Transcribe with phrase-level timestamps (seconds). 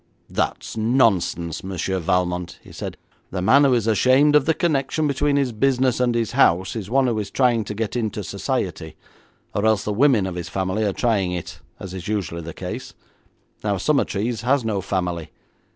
[0.31, 2.97] 'That is nonsense, Monsieur Valmont,' he said,
[3.29, 6.89] 'the man who is ashamed of the connection between his business and his house is
[6.89, 8.95] one who is trying to get into Society,
[9.53, 12.95] or else the women of his family are trying it, as is usually the case.
[13.63, 15.29] Now Summertrees has no family.